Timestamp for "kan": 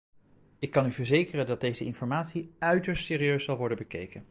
0.71-0.85